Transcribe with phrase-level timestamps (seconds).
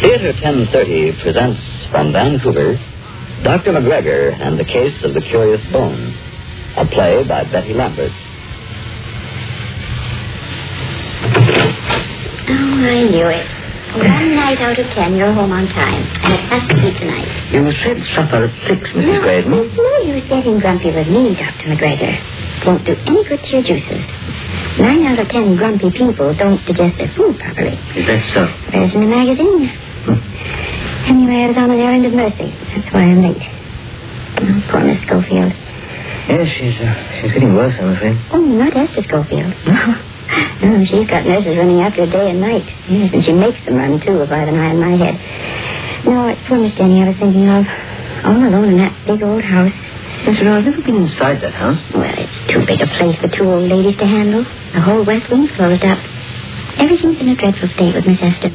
[0.00, 2.74] Theatre 1030 presents from Vancouver
[3.42, 3.72] Dr.
[3.72, 6.14] McGregor and the Case of the Curious Bone,
[6.76, 8.12] a play by Betty Lambert.
[12.48, 13.46] Oh, I knew it.
[13.96, 16.02] One night out of ten, you're home on time.
[16.24, 17.52] And it has to be tonight.
[17.52, 19.12] You said supper at six, Mrs.
[19.12, 19.50] no, Graydon.
[19.50, 21.68] There's no use getting grumpy with me, Dr.
[21.72, 22.66] McGregor.
[22.66, 24.04] Won't do any good to your juices.
[24.78, 27.78] Nine out of ten grumpy people don't digest their food properly.
[27.96, 28.70] Is that so?
[28.70, 29.70] There's in the magazine.
[30.14, 32.50] Anyway, I was on an errand of mercy.
[32.74, 33.42] That's why I'm late.
[34.38, 35.52] Oh, poor Miss Schofield.
[36.28, 38.18] Yes, she's, uh, she's getting worse, I'm afraid.
[38.32, 39.54] Oh, not Esther Schofield.
[40.60, 42.66] No, she's got nurses running after her day and night.
[42.90, 46.04] Yes, and she makes them run, too, if I have an eye on my head.
[46.04, 47.64] No, it's poor Miss Denny I was thinking of.
[48.26, 49.70] All alone in that big old house.
[50.26, 51.78] Yes, you know, I've never been inside that house.
[51.94, 54.42] Well, it's too big a place for two old ladies to handle.
[54.74, 55.98] The whole west wing's closed up.
[56.78, 58.50] Everything's in a dreadful state with Miss Esther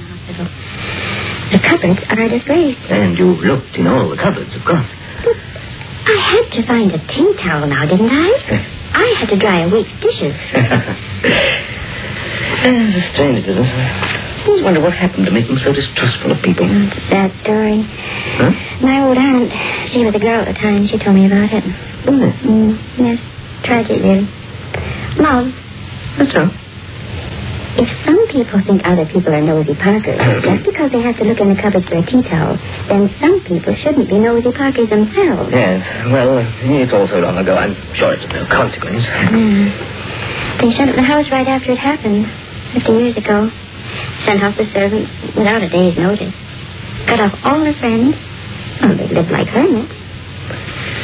[1.51, 2.77] the cupboards are a disgrace.
[2.89, 4.87] And you looked in all the cupboards, of course.
[5.23, 5.35] But
[6.07, 8.31] I had to find a tea towel now, didn't I?
[8.93, 10.35] I had to dry a week's dishes.
[12.63, 13.69] It's a strange business.
[13.71, 16.65] I always wonder what happened to make them so distrustful of people.
[16.69, 17.81] It's a sad story.
[17.81, 18.51] Huh?
[18.81, 20.85] My old aunt, she was a girl at the time.
[20.85, 21.63] She told me about it.
[21.65, 22.35] Isn't it?
[22.45, 23.19] Mm, yes,
[23.63, 24.27] tragic, really.
[25.17, 25.53] Love,
[26.17, 26.49] That's so.
[27.81, 31.39] If some people think other people are nosy parkers, just because they have to look
[31.39, 32.55] in the cupboard for a tea towel,
[32.87, 35.49] then some people shouldn't be nosy parkers themselves.
[35.51, 35.81] Yes.
[36.11, 37.55] Well, it's all so long ago.
[37.57, 39.03] I'm sure it's of no consequence.
[39.05, 40.61] Mm.
[40.61, 42.29] They shut up the house right after it happened,
[42.73, 43.49] 50 years ago.
[44.25, 46.33] Sent off the servants without a day's notice.
[47.07, 48.15] Cut off all their friends.
[48.83, 49.93] Oh, they lived like hermits.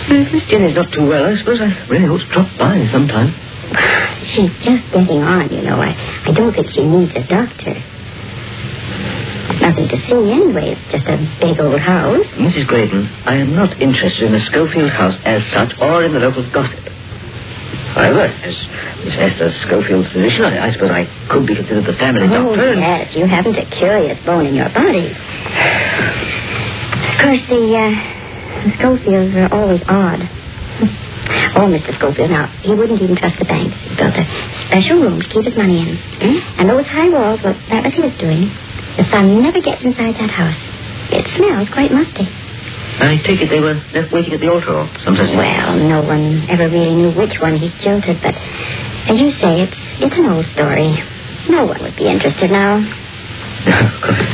[0.10, 3.34] Well, Miss Jenny's not too well, I suppose I really ought to drop by sometime.
[4.26, 5.82] She's just getting on, you know.
[5.82, 7.74] I, I don't think she needs a doctor.
[9.62, 10.72] Nothing to see anyway.
[10.76, 12.26] It's just a big old house.
[12.38, 12.68] Mrs.
[12.68, 16.44] Graydon, I am not interested in the Schofield house as such or in the local
[16.52, 16.80] gossip.
[17.96, 18.56] However, as
[19.06, 22.74] Miss Esther Schofield's physician, I, I suppose I could be considered the family Oh, doctor.
[22.76, 23.16] yes.
[23.16, 25.08] You haven't a curious bone in your body.
[27.08, 30.30] Of course, the, uh, the Schofields are always odd.
[31.58, 31.96] Oh, Mr.
[31.96, 33.76] Schofield, now, he wouldn't even trust the banks.
[33.82, 34.26] He built a
[34.68, 35.98] special room to keep his money in.
[36.22, 36.40] Eh?
[36.58, 38.50] And those high walls, well, that was his doing.
[38.98, 40.58] The sun never gets inside that house.
[41.12, 42.28] It smells quite musty.
[43.00, 45.36] I take it they were left waiting at the altar or sometimes.
[45.36, 49.78] Well, no one ever really knew which one he jilted, but as you say, it's
[50.02, 50.98] it's an old story.
[51.48, 52.78] No one would be interested now.
[52.82, 54.28] of course.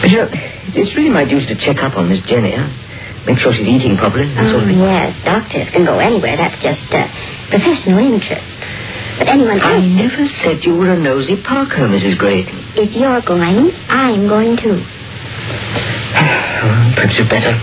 [0.00, 2.68] But you know, it's really my duty to check up on Miss Jenny, huh?
[3.26, 4.28] Make sure she's eating properly.
[4.34, 6.36] That sort Oh, of yes, doctors can go anywhere.
[6.36, 7.08] That's just uh,
[7.48, 8.44] professional interest.
[9.18, 12.18] But anyone I never said you were a nosy Parker, Mrs.
[12.18, 12.58] Graydon.
[12.76, 14.82] if you're going, I'm going too.
[16.14, 17.54] Perhaps you're better.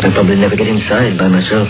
[0.00, 1.68] I'll probably never get inside by myself.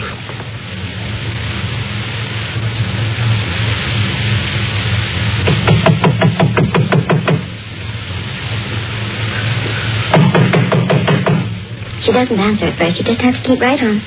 [12.09, 12.97] She doesn't answer at first.
[12.97, 14.01] You just have to keep right on.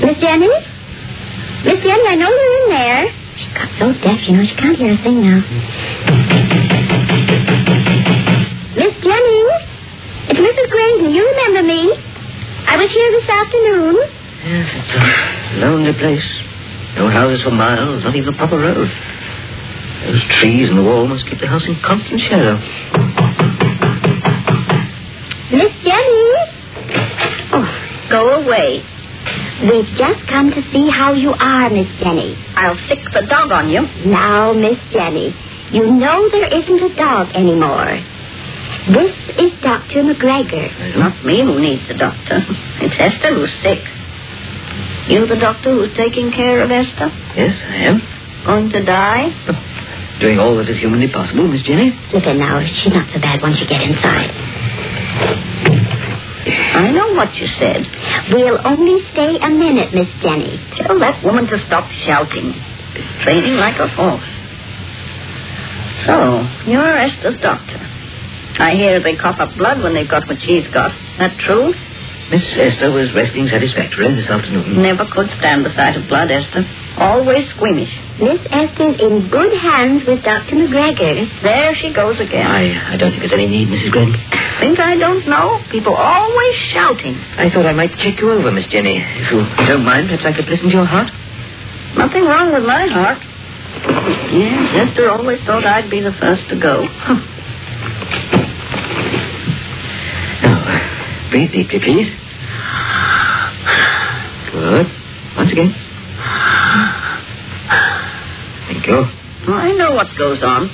[0.00, 0.48] Miss Jenny?
[1.68, 3.12] Miss Jenny, I know you're in there.
[3.36, 5.36] She got so deaf, you know, she can't hear a thing now.
[8.72, 9.40] Miss Jenny?
[10.32, 10.70] It's Mrs.
[10.70, 11.12] Graydon.
[11.12, 11.92] You remember me?
[11.92, 13.96] I was here this afternoon.
[14.48, 16.24] Yes, it's a lonely place.
[16.96, 18.88] No houses for miles, not even a proper road.
[20.06, 22.56] Those trees and the wall must keep the house in constant shadow.
[29.62, 32.36] We've just come to see how you are, Miss Jenny.
[32.56, 33.82] I'll sick the dog on you.
[34.04, 35.34] Now, Miss Jenny,
[35.70, 38.02] you know there isn't a dog anymore.
[38.90, 40.02] This is Dr.
[40.02, 40.66] McGregor.
[40.80, 42.44] It's not me who needs a doctor.
[42.80, 43.78] It's Esther who's sick.
[45.08, 47.08] You the doctor who's taking care of Esther?
[47.36, 48.02] Yes, I am.
[48.44, 49.30] Going to die?
[50.18, 51.90] Doing all that is humanly possible, Miss Jenny.
[52.12, 52.60] Look at now.
[52.66, 54.30] She's not so bad once you get inside.
[56.74, 57.86] I know what you said.
[58.32, 60.58] We'll only stay a minute, Miss Jenny.
[60.76, 62.52] Tell that woman to stop shouting.
[62.94, 64.28] She's Training like a horse.
[66.06, 67.78] So, you're Esther's doctor.
[68.58, 70.90] I hear they cough up blood when they've got what she's got.
[71.18, 71.72] That true?
[72.30, 74.80] Miss Esther was resting satisfactorily this afternoon.
[74.82, 76.64] Never could stand the sight of blood, Esther.
[76.96, 77.92] Always squeamish.
[78.18, 80.56] Miss Esther's in good hands with Dr.
[80.56, 81.42] McGregor.
[81.42, 82.46] There she goes again.
[82.46, 83.90] I, I don't think there's any need, Mrs.
[83.90, 84.14] Graydon.
[84.62, 85.60] Think I don't know?
[85.72, 87.16] People always shouting.
[87.36, 88.94] I thought I might check you over, Miss Jenny.
[88.96, 91.10] If you don't mind, perhaps I could listen to your heart.
[91.96, 93.18] Nothing wrong with my heart.
[94.30, 96.84] Yes, Esther always thought I'd be the first to go.
[100.42, 102.14] Now, uh, breathe deeply, please.
[104.52, 104.86] Good.
[105.36, 105.74] Once again.
[108.68, 109.06] Thank you.
[109.48, 110.70] Well, I know what goes on.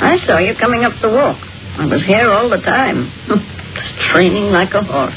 [0.00, 1.38] I saw you coming up the walk.
[1.78, 3.10] I was here all the time.
[3.74, 5.14] Just training like a horse.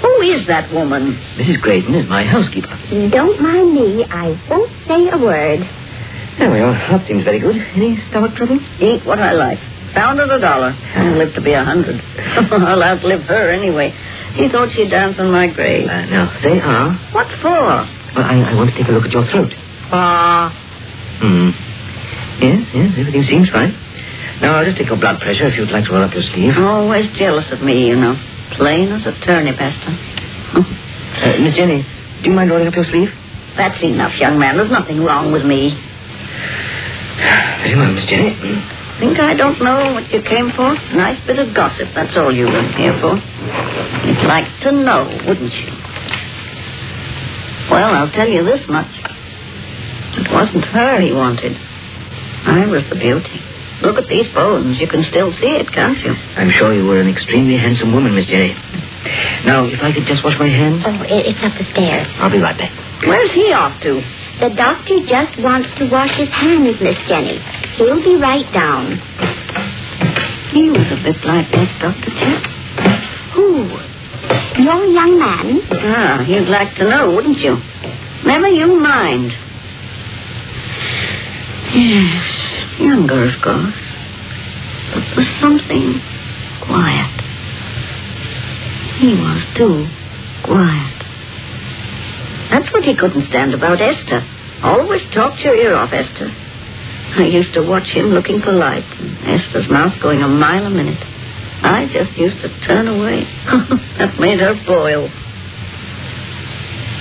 [0.00, 1.14] Who is that woman?
[1.36, 1.60] Mrs.
[1.60, 2.78] Graydon is my housekeeper.
[3.10, 4.04] Don't mind me.
[4.04, 5.60] I won't say a word.
[6.38, 6.72] There we are.
[6.72, 7.56] That seems very good.
[7.56, 8.58] Any stomach trouble?
[8.80, 9.58] Eat what I like.
[9.94, 10.76] Found at a dollar.
[10.94, 12.00] I'll live to be a hundred.
[12.18, 13.90] I'll outlive her anyway.
[14.34, 15.88] He thought she'd dance on my grave.
[15.88, 17.08] Uh, now, say ah.
[17.12, 17.50] What for?
[17.50, 19.52] Well, I, I want to take a look at your throat.
[19.90, 20.52] Ah.
[21.20, 21.50] Hmm.
[22.42, 23.72] Yes, yes, everything seems fine.
[24.40, 26.58] Now, I'll just take your blood pressure if you'd like to roll up your sleeve.
[26.58, 28.16] Always jealous of me, you know.
[28.52, 29.90] Plain as a turnip, Esther.
[30.54, 31.82] Uh, Miss Jenny,
[32.22, 33.10] do you mind rolling up your sleeve?
[33.56, 34.56] That's enough, young man.
[34.56, 35.70] There's nothing wrong with me.
[37.16, 38.34] Very well, Miss Jenny.
[39.00, 40.74] Think I don't know what you came for?
[40.94, 43.16] Nice bit of gossip, that's all you were here for.
[44.06, 45.70] You'd like to know, wouldn't you?
[47.70, 48.88] Well, I'll tell you this much.
[50.18, 51.56] It wasn't her he wanted.
[52.46, 53.42] I was the beauty.
[53.82, 54.78] Look at these bones.
[54.80, 56.12] You can still see it, can't you?
[56.36, 58.54] I'm sure you were an extremely handsome woman, Miss Jenny.
[59.44, 62.08] Now, if I could just wash my hands, Oh, it's up the stairs.
[62.18, 62.72] I'll be right back.
[63.06, 64.02] Where's he off to?
[64.40, 67.38] The doctor just wants to wash his hands, Miss Jenny.
[67.76, 68.96] He'll be right down.
[70.52, 72.10] He was a bit like that, Dr.
[72.16, 72.42] Chip.
[73.34, 73.68] Who?
[74.62, 75.60] Your young man?
[75.70, 77.56] Ah, you'd like to know, wouldn't you?
[78.24, 79.32] Never you mind.
[81.76, 83.74] Yes, younger, of course.
[84.94, 86.00] But there's something
[86.62, 87.20] quiet.
[88.96, 89.86] He was, too,
[90.42, 90.96] quiet.
[92.50, 94.26] That's what he couldn't stand about Esther.
[94.62, 96.34] Always talked your ear off, Esther.
[97.18, 101.02] I used to watch him looking light, and Esther's mouth going a mile a minute.
[101.62, 103.24] I just used to turn away.
[103.98, 105.10] that made her boil.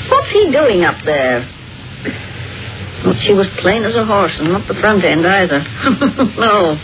[0.10, 1.50] What's he doing up there?
[3.16, 5.60] Well, she was plain as a horse, and not the front end either.
[6.38, 6.76] no,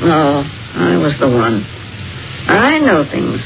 [0.00, 1.64] no, I was the one.
[2.48, 3.40] I know things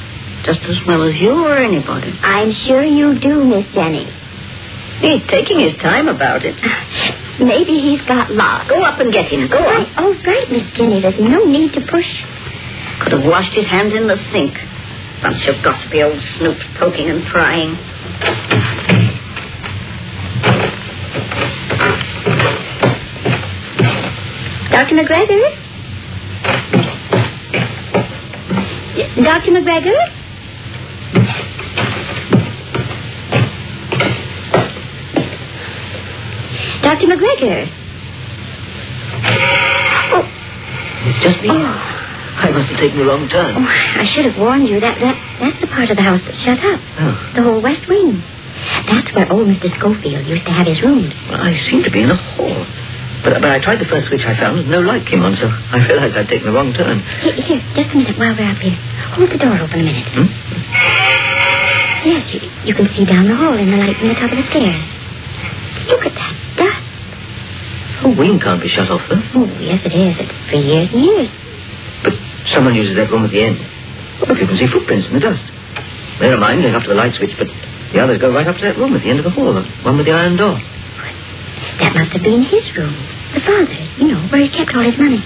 [0.44, 2.12] just as well as you or anybody.
[2.22, 4.04] I'm sure you do, Miss Jenny.
[5.00, 6.54] He's taking his time about it.
[7.40, 8.68] Maybe he's got lost.
[8.68, 9.48] Go up and get him.
[9.48, 9.94] Go on.
[9.96, 11.00] all right, Miss Jenny.
[11.00, 12.24] There's no need to push.
[13.00, 14.56] Could have washed his hands in the sink.
[15.22, 17.76] Bunch of gossipy old snoops poking and prying.
[24.76, 24.94] Dr.
[24.94, 25.40] McGregor?
[29.24, 29.50] Dr.
[29.52, 29.96] McGregor?
[36.82, 37.06] Dr.
[37.06, 37.68] McGregor?
[40.14, 40.22] Oh,
[41.08, 41.48] It's just me.
[41.50, 41.54] oh,
[42.38, 43.54] I must have taken the wrong turn.
[43.56, 44.78] oh, I should have warned you.
[44.80, 46.80] That, that, that's the part of the house that's shut up.
[47.00, 47.32] Oh.
[47.34, 48.22] The whole west wing.
[48.86, 49.70] That's where old Mr.
[49.78, 51.14] Schofield used to have his rooms.
[51.28, 52.66] Well, I seem to be in a hall.
[53.26, 55.50] But, but I tried the first switch I found, and no light came on, so
[55.50, 57.00] I realized I'd taken the wrong turn.
[57.26, 58.78] Here, here, just a minute while we're up here.
[59.18, 60.06] Hold the door open a minute.
[60.14, 60.30] Hmm?
[62.06, 64.38] Yes, you, you can see down the hall in the light from the top of
[64.38, 64.78] the stairs.
[65.90, 66.86] Look at that dust.
[68.06, 69.18] The wing can't be shut off, though.
[69.34, 70.16] Oh, yes, it is.
[70.22, 71.30] It's for years and years.
[72.04, 72.14] But
[72.54, 73.58] someone uses that room at the end.
[74.22, 75.42] Look, you can see footprints in the dust.
[76.20, 77.48] There are mine going up to the light switch, but
[77.92, 79.66] the others go right up to that room at the end of the hall, the
[79.82, 80.62] one with the iron door.
[81.82, 82.94] That must have been his room.
[83.36, 85.20] The father's, you know, where he kept all his money.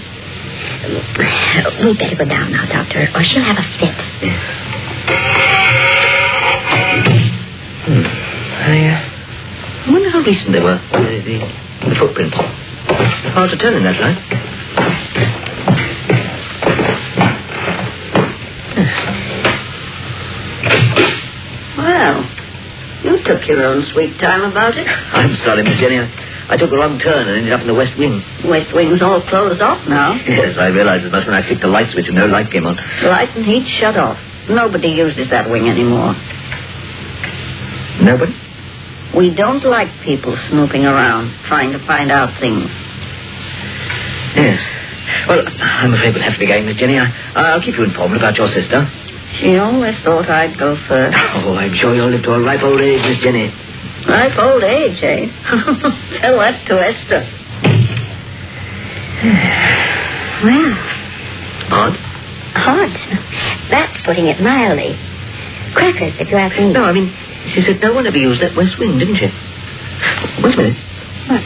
[1.81, 3.95] We'd better go down now, Doctor, or she'll have a fit.
[7.87, 8.03] Hmm.
[8.67, 12.37] I, uh, I wonder how recent they were, the, the, the footprints.
[12.37, 14.19] Hard to tell in that light.
[21.77, 22.29] Well,
[23.03, 24.87] you took your own sweet time about it.
[24.87, 25.99] I'm sorry, Miss Jenny.
[25.99, 28.21] I, I took a wrong turn and ended up in the west wing.
[28.45, 30.13] West wing's all closed off now.
[30.27, 32.65] Yes, I realized as much when I flicked the light switch and no light came
[32.65, 32.75] on.
[33.03, 34.19] Light and heat shut off.
[34.49, 36.13] Nobody uses that wing anymore.
[38.01, 38.35] Nobody?
[39.15, 42.69] We don't like people snooping around, trying to find out things.
[44.35, 44.61] Yes.
[45.27, 46.97] Well, I'm afraid we'll have to be going, Miss Jenny.
[46.97, 48.89] I, I'll keep you informed about your sister.
[49.39, 51.17] She always thought I'd go first.
[51.43, 53.53] Oh, I'm sure you'll live to a ripe old age, Miss Jenny.
[54.07, 55.27] Ripe old age, eh?
[56.21, 57.23] Tell that to Esther.
[60.41, 60.73] Well,
[61.69, 61.95] Odd?
[62.55, 62.89] odd.
[63.69, 64.97] That's putting it mildly.
[65.75, 66.73] Crackers, if you ask me.
[66.73, 67.13] No, I mean,
[67.53, 69.27] she said no one ever used that west wing, didn't she?
[70.41, 70.77] Wait a minute.
[71.29, 71.43] What?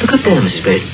[0.00, 0.62] Look up there, Mrs.
[0.64, 0.88] Braden.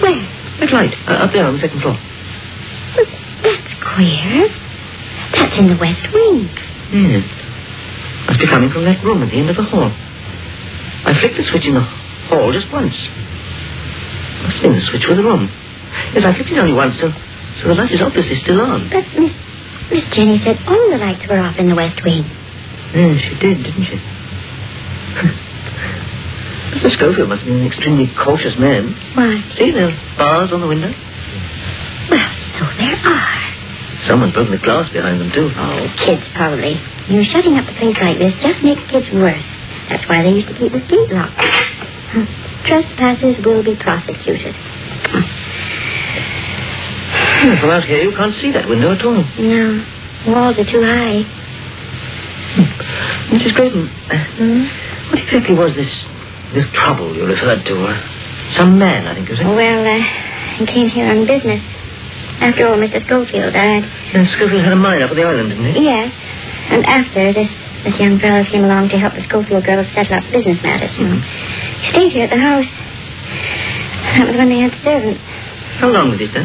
[0.00, 0.22] Where?
[0.60, 1.98] That light, uh, up there on the second floor.
[1.98, 3.06] Well,
[3.42, 4.48] that's queer.
[5.34, 6.48] That's in the west wing.
[6.94, 7.26] Yes.
[8.40, 9.92] Must be coming from that room at the end of the hall.
[9.92, 12.96] I flicked the switch in the hall just once.
[12.96, 15.52] Must have been the switch for the room.
[16.16, 17.12] Yes, I flicked it only once, so,
[17.60, 18.88] so the light is obviously still on.
[18.88, 19.36] But Miss,
[19.92, 22.24] Miss Jenny said all the lights were off in the west wing.
[22.96, 24.00] Yes, she did, didn't she?
[26.80, 26.88] Mr.
[26.96, 28.96] Schofield must have been an extremely cautious man.
[29.12, 29.44] Why?
[29.60, 30.88] See, there are bars on the window.
[32.08, 33.49] Well, so there are.
[34.06, 35.50] Someone's broken the glass behind them, too.
[35.54, 36.80] Oh, kids, probably.
[37.08, 39.44] You know, shutting up a place like this just makes kids worse.
[39.88, 41.34] That's why they used to keep the gate locked.
[41.40, 42.24] Hmm.
[42.66, 44.54] Trespassers will be prosecuted.
[47.40, 49.24] Hmm, From out here, you can't see that window at all.
[49.38, 49.84] No,
[50.28, 51.24] walls are too high.
[53.30, 53.54] Mrs.
[53.54, 54.64] Graydon, Hmm?
[55.10, 56.04] what exactly was this
[56.52, 57.86] this trouble you referred to?
[57.86, 58.00] Uh,
[58.54, 59.46] some man, I think you said.
[59.46, 61.62] Well, uh, I came here on business.
[62.40, 63.04] After all, Mr.
[63.04, 63.84] Schofield died.
[64.14, 65.84] Uh, Schofield had a mine up on the island, didn't he?
[65.84, 66.12] Yes.
[66.70, 67.50] And after, this
[67.84, 70.98] this young fellow came along to help the Schofield girls settle up business matters.
[70.98, 71.16] Know.
[71.16, 72.68] He stayed here at the house.
[74.16, 75.20] That was when they had servants.
[75.80, 76.44] How long was he there?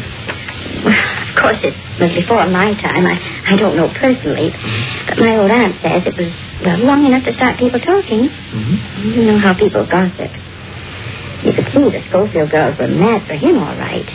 [0.84, 3.06] Well, of course, it was before my time.
[3.06, 3.20] I,
[3.52, 4.52] I don't know personally.
[5.08, 6.32] But my old aunt says it was,
[6.64, 8.30] well, long enough to start people talking.
[8.30, 9.10] Mm-hmm.
[9.12, 10.32] You know how people gossip.
[11.44, 14.08] You could see the Schofield girls were mad for him, all right.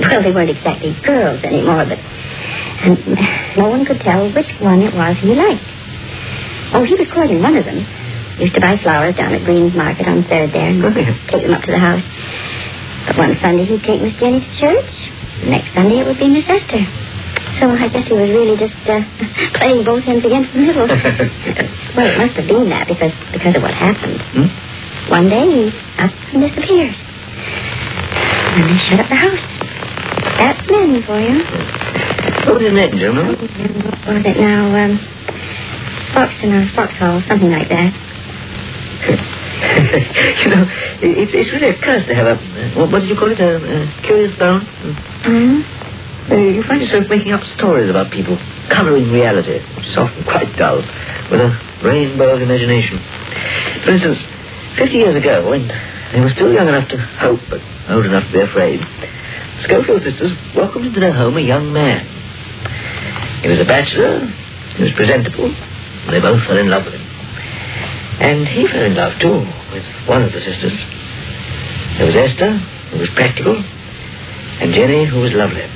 [0.00, 1.98] Well, they weren't exactly girls anymore, but...
[1.98, 5.64] And no one could tell which one it was he liked.
[6.74, 7.84] Oh, he was courting one of them.
[8.38, 11.62] Used to buy flowers down at Green's Market on Third there and take them up
[11.64, 12.04] to the house.
[13.06, 14.92] But one Sunday he'd take Miss Jenny to church.
[15.42, 16.86] Next Sunday it would be Miss Esther.
[17.58, 19.02] So I guess he was really just uh,
[19.58, 20.86] playing both ends against the middle.
[21.96, 24.22] well, it must have been that because because of what happened.
[24.22, 25.10] Hmm?
[25.10, 26.94] One day he up and disappears.
[28.54, 29.57] And they shut up the house.
[30.38, 31.44] That's men for you.
[32.46, 33.36] What was his name, do you remember?
[33.42, 34.74] What was it now?
[34.74, 34.98] Um,
[36.14, 37.92] Foxton or Foxhall, something like that.
[40.44, 40.62] you know,
[41.02, 43.40] it, it's really a curse to have a, uh, what, what did you call it,
[43.40, 44.62] a, a curious bone?
[44.62, 45.62] Hmm?
[46.30, 48.36] Uh, you find yourself making up stories about people,
[48.70, 50.78] colouring reality, which is often quite dull,
[51.30, 51.50] with a
[51.82, 52.98] rainbow of imagination.
[53.84, 54.18] For instance,
[54.76, 55.68] 50 years ago, when
[56.12, 58.80] they were still young enough to hope, but old enough to be afraid,
[59.60, 62.06] Schofield sisters welcomed into their home a young man.
[63.42, 64.26] He was a bachelor,
[64.76, 67.06] he was presentable, and they both fell in love with him.
[68.20, 70.78] And he fell in love, too, with one of the sisters.
[71.96, 75.66] There was Esther, who was practical, and Jenny, who was lovely.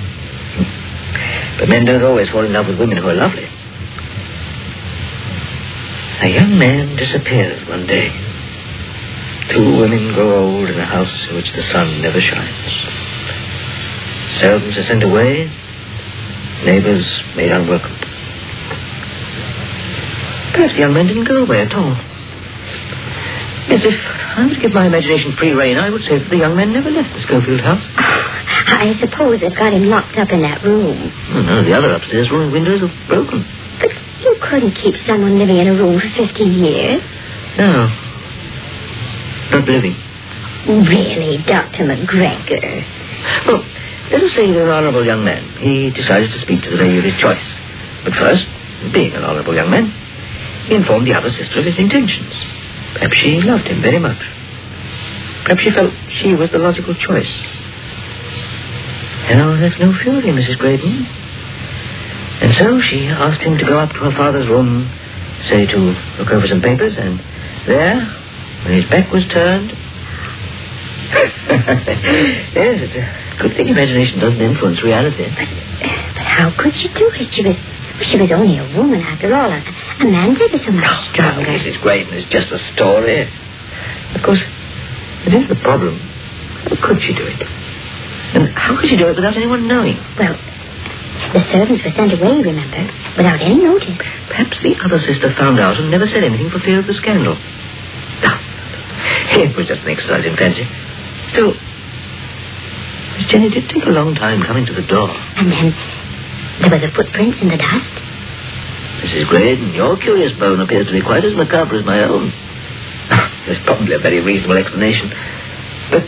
[1.59, 3.49] But men don't always fall in love with women who are lovely.
[6.23, 8.11] A young man disappears one day.
[9.51, 13.02] Two women grow old in a house in which the sun never shines.
[14.41, 15.51] Servants are sent away,
[16.65, 17.97] neighbors made unwelcome.
[20.53, 21.97] Perhaps the young man didn't go away at all.
[23.69, 23.95] Yes, if
[24.37, 26.91] I to give my imagination free rein, I would say that the young man never
[26.91, 27.83] left the Schofield house.
[27.97, 31.13] Ah, I suppose they've got him locked up in that room.
[31.31, 33.47] Oh, no, the other upstairs room windows are broken.
[33.79, 37.03] But you couldn't keep someone living in a room for 50 years.
[37.57, 37.87] No.
[39.53, 39.95] Not living.
[40.67, 41.85] Really, Dr.
[41.85, 42.85] McGregor.
[43.47, 43.65] Well,
[44.13, 45.49] let us say you're an honourable young man.
[45.59, 47.43] He decided to speak to the lady of his choice.
[48.05, 48.47] But first,
[48.93, 49.91] being an honourable young man,
[50.69, 52.35] he informed the other sister of his intentions.
[52.93, 54.21] Perhaps she loved him very much.
[55.45, 57.33] Perhaps she felt she was the logical choice.
[59.29, 60.59] And now, there's no fury, Mrs.
[60.59, 61.07] Graydon.
[62.43, 64.91] And so she asked him to go up to her father's room,
[65.49, 65.77] say to
[66.19, 67.19] look over some papers, and
[67.67, 68.05] there,
[68.65, 69.71] when his back was turned...
[72.55, 75.25] yes, good thing imagination doesn't influence reality.
[75.25, 75.49] But,
[76.15, 77.33] but how could she do it?
[77.33, 77.57] She was,
[78.03, 79.51] she was only a woman after all.
[79.51, 79.63] A,
[80.01, 81.51] a man's ever so much oh, Now, stronger.
[81.51, 81.81] Mrs.
[81.81, 83.23] Graydon is just a story.
[84.15, 84.43] Of course,
[85.27, 85.99] it is the problem.
[85.99, 87.43] How could she do it?
[88.35, 89.97] And how could she do it without anyone knowing?
[90.19, 90.39] Well,
[91.33, 93.97] the servants were sent away, remember, without any notice.
[94.29, 97.37] Perhaps the other sister found out and never said anything for fear of the scandal.
[99.33, 100.69] It was just an exercise in fancy.
[101.33, 101.55] Still,
[103.23, 105.09] Miss Jenny did take a long time coming to the door.
[105.09, 105.71] And then
[106.61, 107.95] there were the footprints in the dust.
[108.99, 109.29] Mrs.
[109.29, 112.31] Graydon, your curious bone appears to be quite as macabre as my own.
[113.47, 115.11] There's probably a very reasonable explanation.
[115.91, 116.03] But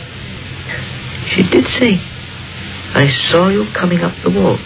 [1.31, 4.59] she did say, I saw you coming up the walk.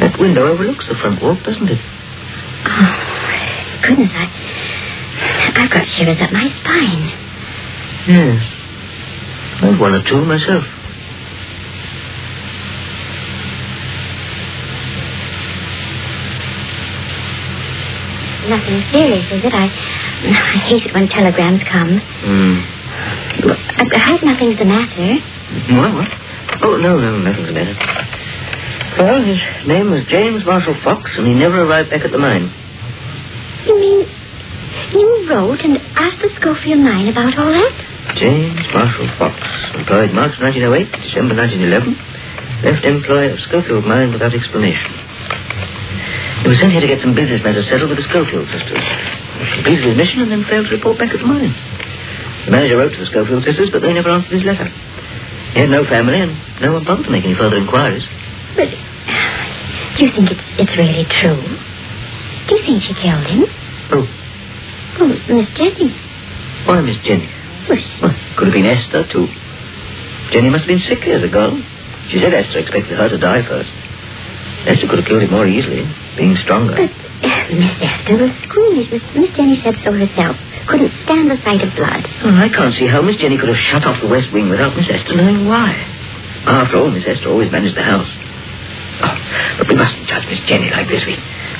[0.00, 1.80] That window overlooks the front walk, doesn't it?
[2.66, 7.08] Oh, goodness, I, I've got shivers up my spine.
[8.06, 8.50] Yes.
[9.62, 10.73] I've one or two myself.
[18.48, 19.54] Nothing serious, is it?
[19.54, 21.98] I, I hate it when telegrams come.
[21.98, 22.60] Hmm.
[23.46, 25.18] Look, I, I hope nothing's the matter.
[25.74, 25.94] What?
[25.94, 26.10] What?
[26.62, 27.74] Oh, no, no, nothing's the matter.
[28.98, 32.52] Well, his name was James Marshall Fox, and he never arrived back at the mine.
[33.66, 34.06] You mean
[34.92, 37.74] you wrote and asked the Schofield mine about all that?
[38.16, 39.40] James Marshall Fox,
[39.74, 41.96] employed March 1908, December 1911,
[42.62, 44.92] left employ of Schofield mine without explanation.
[46.44, 48.84] He was sent here to get some business matters settled with the Schofield sisters.
[48.84, 51.54] He completed his mission and then failed to report back at the mine.
[52.44, 54.68] The manager wrote to the Schofield sisters, but they never answered his letter.
[54.68, 58.04] He had no family and no one bothered to make any further inquiries.
[58.56, 61.40] But do you think it's, it's really true?
[62.46, 63.44] Do you think she killed him?
[63.92, 64.06] Oh,
[65.00, 65.90] Oh, Miss Jenny.
[66.66, 67.28] why Miss Jenny?
[67.68, 69.26] Well, Well, could have been Esther, too.
[70.30, 71.56] Jenny must have been sickly as a girl.
[72.08, 73.70] She said Esther expected her to die first.
[74.66, 75.84] Esther could have killed him more easily,
[76.16, 76.74] being stronger.
[76.74, 78.90] But uh, Miss Esther was squeamish.
[78.90, 80.36] Miss, Miss Jenny said so herself.
[80.66, 82.00] Couldn't stand the sight of blood.
[82.24, 84.74] Oh, I can't see how Miss Jenny could have shut off the West Wing without
[84.76, 85.72] Miss Esther knowing why.
[86.46, 88.08] After all, Miss Esther always managed the house.
[89.04, 91.04] Oh, but we mustn't judge Miss Jenny like this.
[91.04, 91.16] We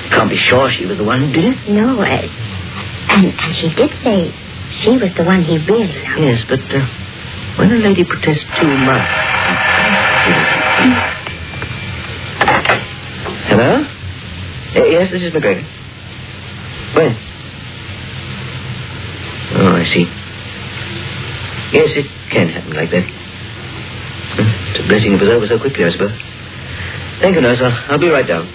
[0.08, 1.68] can't be sure she was the one who did it.
[1.68, 4.32] No, uh, and, and she did say
[4.80, 6.20] she was the one he really loved.
[6.20, 6.86] Yes, but uh,
[7.58, 9.08] when a lady protests too much.
[13.46, 13.84] Hello?
[14.74, 15.64] Uh, yes, this is McGregor.
[16.96, 17.12] When?
[19.56, 20.04] Oh, I see.
[21.72, 23.04] Yes, it can happen like that.
[24.70, 26.18] It's a blessing it was over so quickly, I suppose.
[27.20, 27.60] Thank you, nurse.
[27.60, 28.46] I'll, I'll be right down.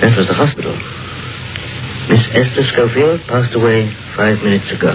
[0.00, 0.76] That was the hospital.
[2.08, 4.94] Miss Esther Schofield passed away five minutes ago.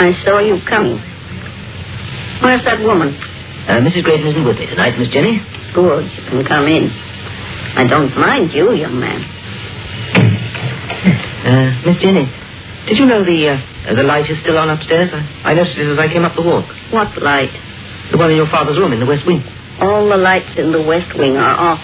[0.00, 0.96] I saw you coming.
[2.40, 3.14] Where's that woman?
[3.68, 4.02] Uh, Mrs.
[4.02, 5.44] Grayson isn't with me tonight, Miss Jenny.
[5.74, 6.88] Good, you can come in.
[7.76, 9.20] I don't mind you, young man.
[11.44, 12.24] Uh, Miss Jenny,
[12.86, 15.10] did you know the uh, the light is still on upstairs?
[15.12, 16.64] I, I noticed it as I came up the walk.
[16.90, 17.52] What light?
[18.10, 19.44] The one in your father's room in the west wing.
[19.80, 21.80] All the lights in the west wing are off.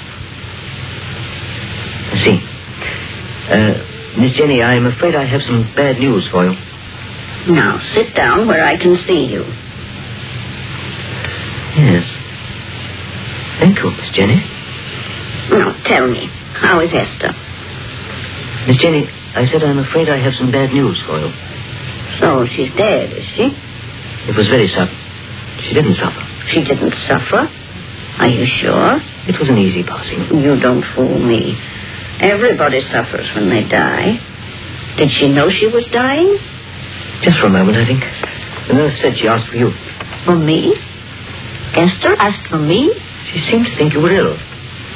[2.12, 2.40] I see.
[3.52, 6.56] Uh, Miss Jenny, I'm afraid I have some bad news for you.
[7.48, 9.44] Now, sit down where I can see you.
[11.76, 12.04] Yes.
[13.60, 14.36] Thank you, Miss Jenny.
[15.50, 17.32] Now, tell me, how is Esther?
[18.66, 21.32] Miss Jenny, I said I'm afraid I have some bad news for you.
[22.18, 23.56] So she's dead, is she?
[24.28, 24.96] It was very sudden.
[25.62, 26.26] She didn't suffer.
[26.48, 27.48] She didn't suffer.
[28.18, 29.00] Are you sure?
[29.28, 30.42] It was an easy passing.
[30.42, 31.56] You don't fool me.
[32.20, 34.18] Everybody suffers when they die.
[34.96, 36.38] Did she know she was dying?
[37.22, 38.02] Just for a moment, I think.
[38.68, 39.70] The nurse said she asked for you.
[40.24, 40.74] For me?
[41.74, 42.92] Esther asked for me?
[43.32, 44.36] She seemed to think you were ill.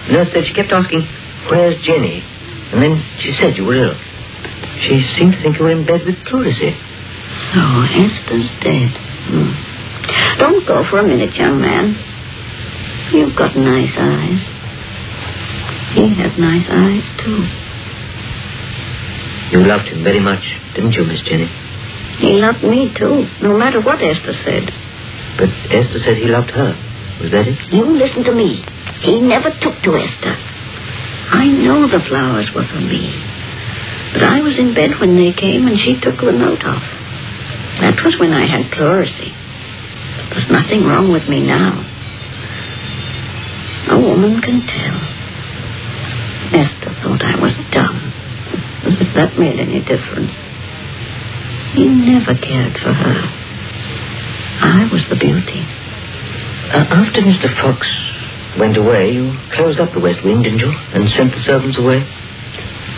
[0.06, 1.02] The nurse said she kept asking,
[1.48, 2.22] Where's Jenny?
[2.72, 3.94] And then she said you were ill.
[4.82, 6.74] She seemed to think you were in bed with pleurisy.
[7.54, 8.90] Oh, Esther's dead.
[9.28, 10.38] Hmm.
[10.38, 11.96] Don't go for a minute, young man.
[13.12, 14.40] You've got nice eyes.
[15.94, 17.46] He has nice eyes, too.
[19.50, 20.42] You loved him very much,
[20.74, 21.50] didn't you, Miss Jenny?
[22.20, 24.70] He loved me, too, no matter what Esther said.
[25.38, 26.76] But Esther said he loved her.
[27.22, 27.72] Was that it?
[27.72, 28.62] You listen to me.
[29.00, 30.36] He never took to Esther.
[31.32, 33.08] I know the flowers were for me.
[34.12, 36.82] But I was in bed when they came and she took the note off.
[37.80, 39.32] That was when I had pleurisy.
[40.30, 41.86] There's nothing wrong with me now.
[43.90, 45.00] A woman can tell.
[46.60, 48.12] Esther thought I was dumb.
[48.84, 50.34] As if that made any difference.
[51.74, 53.36] He never cared for her.
[54.62, 55.60] I was the beauty.
[56.72, 57.48] Uh, after Mr.
[57.60, 57.86] Fox
[58.58, 60.70] went away, you closed up the West Wing, didn't you?
[60.70, 62.02] And sent the servants away?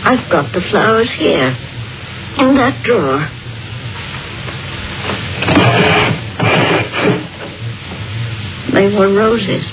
[0.03, 1.55] I've got the flowers here.
[2.37, 3.29] In that drawer.
[8.73, 9.65] They were roses.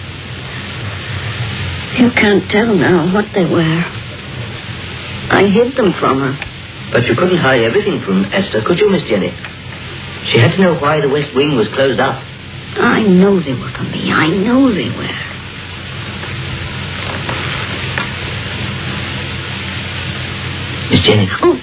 [1.98, 3.84] You can't tell now what they were.
[5.32, 6.49] I hid them from her.
[6.92, 9.30] But you couldn't hide everything from Esther, could you, Miss Jenny?
[10.30, 12.22] She had to know why the West Wing was closed up.
[12.76, 14.12] I know they were for me.
[14.12, 15.16] I know they were.
[20.90, 21.28] Miss Jenny.
[21.42, 21.54] Oh,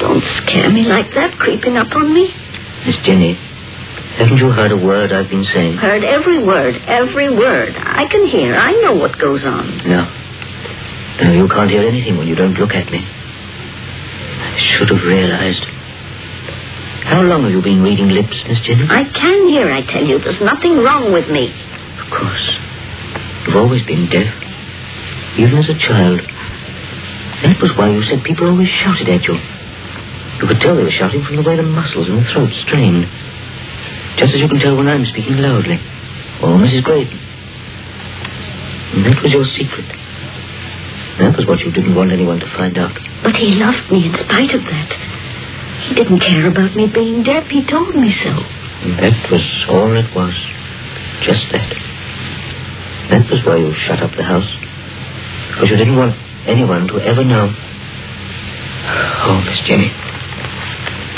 [0.00, 2.28] don't scare me like that, creeping up on me.
[2.86, 3.34] Miss Jenny.
[4.20, 5.76] Haven't you heard a word I've been saying?
[5.76, 7.74] Heard every word, every word.
[7.76, 8.54] I can hear.
[8.56, 9.78] I know what goes on.
[9.88, 10.04] No.
[11.22, 13.06] No, you can't hear anything when you don't look at me.
[14.58, 15.62] I should have realized.
[17.06, 18.90] How long have you been reading lips, Miss Jennings?
[18.90, 20.18] I can hear, I tell you.
[20.18, 21.54] There's nothing wrong with me.
[22.02, 22.46] Of course.
[23.46, 24.34] You've always been deaf.
[25.38, 26.26] Even as a child.
[27.46, 29.38] That was why you said people always shouted at you.
[29.38, 33.06] You could tell they were shouting from the way the muscles in the throat strained.
[34.18, 35.78] Just as you can tell when I'm speaking loudly.
[36.42, 36.82] Oh, or Mrs.
[36.82, 37.14] Graydon.
[38.90, 39.86] And that was your secret.
[41.22, 42.98] That was what you didn't want anyone to find out.
[43.22, 44.92] But he loved me in spite of that.
[45.88, 47.46] He didn't care about me being deaf.
[47.48, 48.30] He told me so.
[49.00, 50.34] That was all it was.
[51.22, 51.68] Just that.
[53.10, 54.48] That was why you shut up the house.
[55.48, 56.14] Because you didn't want
[56.46, 57.52] anyone to ever know.
[58.86, 59.92] Oh, Miss Jenny.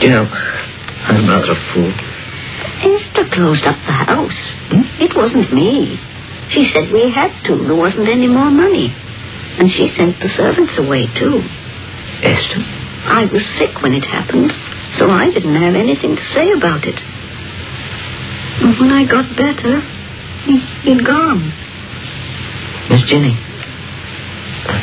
[0.01, 1.93] You know, I'm rather a fool.
[2.81, 4.41] Esther closed up the house.
[4.71, 5.03] Hmm?
[5.03, 6.01] It wasn't me.
[6.51, 7.57] She said we had to.
[7.67, 8.95] There wasn't any more money.
[9.59, 11.43] And she sent the servants away, too.
[12.23, 12.61] Esther?
[13.07, 14.53] I was sick when it happened,
[14.97, 17.01] so I didn't have anything to say about it.
[18.63, 19.81] And when I got better,
[20.45, 21.53] he, he'd gone.
[22.91, 23.39] Miss Jenny?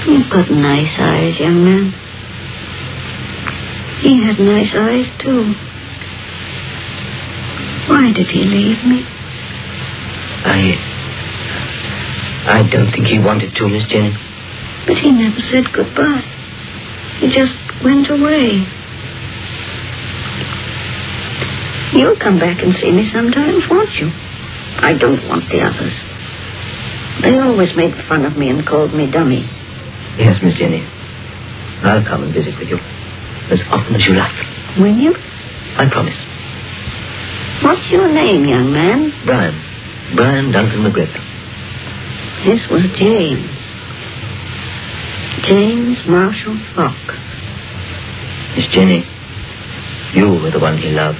[0.08, 1.92] You've got nice eyes, young man.
[4.02, 5.54] He had nice eyes, too.
[7.88, 9.06] Why did he leave me?
[10.46, 10.76] I...
[12.50, 14.16] I don't think he wanted to, Miss Jenny.
[14.86, 16.24] But he never said goodbye.
[17.20, 18.66] He just went away.
[21.94, 24.12] You'll come back and see me sometimes, won't you?
[24.80, 25.94] I don't want the others.
[27.22, 29.42] They always made fun of me and called me dummy.
[30.18, 30.82] Yes, Miss Jenny.
[31.84, 32.78] I'll come and visit with you.
[33.50, 34.36] As often as you like.
[34.78, 35.16] Will you?
[35.16, 36.14] I promise.
[37.64, 39.12] What's your name, young man?
[39.26, 40.16] Brian.
[40.16, 41.24] Brian Duncan McGregor.
[42.46, 43.50] This was James.
[45.48, 47.16] James Marshall Falk.
[48.58, 49.08] Miss Jenny,
[50.14, 51.20] you were the one he loved.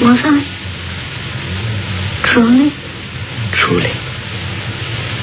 [0.00, 0.44] Was I?
[2.26, 2.70] Truly?
[3.52, 3.90] Truly.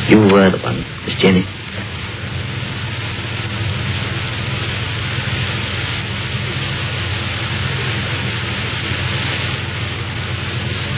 [0.09, 1.45] You were the one, Miss Jenny.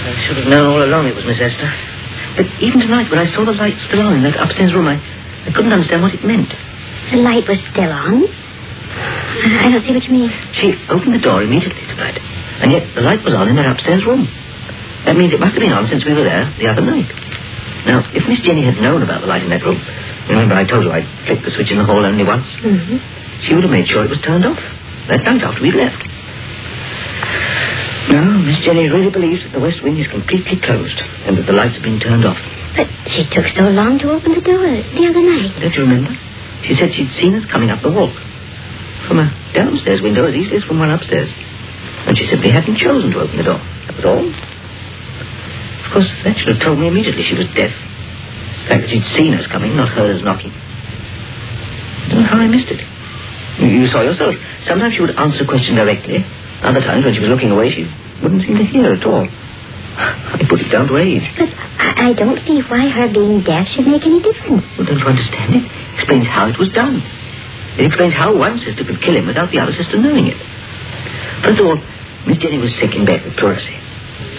[0.01, 1.71] I should have known all along it was Miss Esther.
[2.35, 4.99] But even tonight, when I saw the light still on in that upstairs room, I,
[5.47, 6.49] I couldn't understand what it meant.
[7.11, 8.27] The light was still on.
[8.27, 10.31] I don't see what you mean.
[10.53, 12.19] She opened the door immediately tonight,
[12.61, 14.27] and yet the light was on in that upstairs room.
[15.05, 17.07] That means it must have been on since we were there the other night.
[17.85, 19.79] Now, if Miss Jenny had known about the light in that room,
[20.27, 22.97] remember I told you I flicked the switch in the hall only once, Mm-hmm.
[23.47, 24.59] she would have made sure it was turned off
[25.07, 26.03] that night after we'd left.
[28.11, 31.53] No, Miss Jenny really believes that the west wing is completely closed and that the
[31.53, 32.37] lights have been turned off.
[32.75, 35.59] But she took so long to open the door the other night.
[35.59, 36.17] Don't you remember?
[36.63, 38.13] She said she'd seen us coming up the walk.
[39.07, 41.29] From a downstairs window as easily as from one upstairs.
[42.05, 43.59] And she simply hadn't chosen to open the door.
[43.87, 44.27] That was all.
[45.85, 47.71] Of course, that should have told me immediately she was deaf.
[47.71, 50.51] The fact that she'd seen us coming, not heard us knocking.
[50.51, 52.81] I don't know how I missed it.
[53.59, 54.35] You, saw yourself.
[54.67, 56.25] Sometimes she would answer a question directly.
[56.61, 57.89] Other times, when she was looking away, she
[58.21, 59.27] wouldn't seem to hear at all.
[59.97, 61.25] I put it down to age.
[61.37, 64.63] But I, don't see why her being deaf should make any difference.
[64.77, 65.65] Well, don't you understand it?
[65.95, 67.01] Explains how it was done.
[67.77, 70.37] It explains how one sister could kill him without the other sister knowing it.
[71.43, 71.77] First of all,
[72.25, 73.77] Miss Jenny was sick in bed with pleurisy.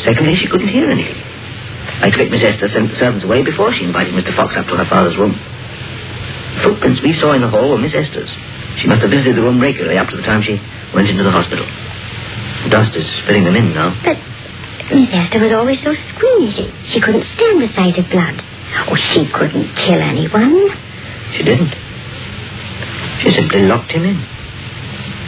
[0.03, 1.17] Secondly, she couldn't hear anything.
[1.17, 4.35] I expect Miss Esther sent the servants away before she invited Mr.
[4.37, 5.33] Fox up to her father's room.
[5.35, 8.31] The footprints we saw in the hall were Miss Esther's.
[8.79, 10.61] She must have visited the room regularly up to the time she
[10.95, 11.67] went into the hospital.
[12.63, 13.95] The dust is filling them in now.
[14.05, 14.19] But
[14.91, 16.57] Miss Esther was always so squeamish.
[16.89, 18.41] She, couldn't stand the sight of blood.
[18.89, 20.71] Oh, she couldn't kill anyone.
[21.37, 21.75] She didn't.
[23.21, 24.17] She simply locked him in.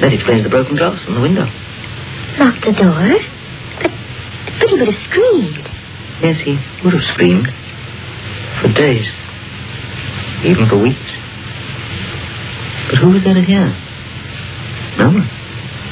[0.01, 1.45] That explains the broken glass on the window.
[2.39, 3.19] Locked the door.
[3.83, 3.93] But,
[4.59, 5.69] but he would have screamed.
[6.23, 7.49] Yes, he would have screamed.
[8.63, 9.07] For days.
[10.45, 11.11] Even for weeks.
[12.89, 13.69] But who was there to hear?
[14.97, 15.29] No one.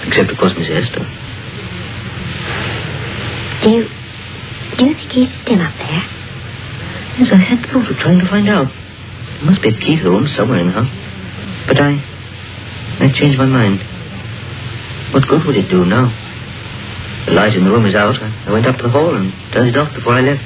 [0.07, 1.05] Except, of course, Miss Esther.
[3.63, 3.83] Do you,
[4.79, 6.05] do you think he's still up there?
[7.19, 8.71] Yes, I had thought of trying to find out.
[8.71, 10.93] There must be a key to the room somewhere in the house.
[11.67, 11.99] But I...
[13.03, 13.83] I changed my mind.
[15.15, 16.11] What good would it do now?
[17.27, 18.15] The light in the room is out.
[18.23, 20.43] I, I went up to the hall and turned it off before I left.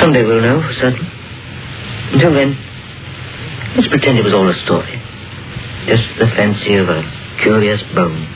[0.00, 1.06] Someday we'll know for certain.
[2.12, 2.56] Until then,
[3.76, 5.00] let's pretend it was all a story.
[5.88, 7.02] Just the fancy of a
[7.42, 8.35] curious bone.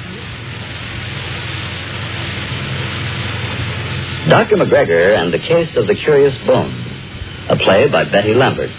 [4.28, 4.56] Dr.
[4.56, 6.76] McGregor and the Case of the Curious Bones,
[7.48, 8.70] a play by Betty Lambert.